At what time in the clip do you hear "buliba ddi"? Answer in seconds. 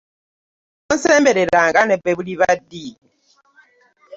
2.17-2.85